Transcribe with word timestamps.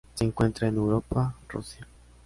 Se 0.15 0.25
encuentra 0.25 0.67
en 0.69 0.77
Europa: 0.77 1.35
Rusia. 1.47 1.85